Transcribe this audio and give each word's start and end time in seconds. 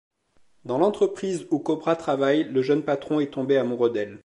Dans 0.65 0.79
l’entreprise 0.79 1.45
où 1.51 1.59
Cobra 1.59 1.95
travaille, 1.95 2.45
le 2.45 2.63
jeune 2.63 2.81
patron 2.81 3.19
est 3.19 3.29
tombé 3.31 3.57
amoureux 3.57 3.91
d’elle. 3.91 4.19